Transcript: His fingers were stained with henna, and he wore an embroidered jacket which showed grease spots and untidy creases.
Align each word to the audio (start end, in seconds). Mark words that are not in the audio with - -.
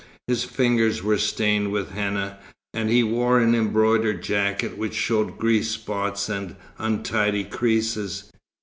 His 0.25 0.43
fingers 0.45 1.03
were 1.03 1.19
stained 1.19 1.71
with 1.71 1.91
henna, 1.91 2.39
and 2.73 2.89
he 2.89 3.03
wore 3.03 3.39
an 3.39 3.53
embroidered 3.53 4.23
jacket 4.23 4.75
which 4.75 4.95
showed 4.95 5.37
grease 5.37 5.69
spots 5.69 6.27
and 6.27 6.55
untidy 6.79 7.43
creases. 7.43 8.23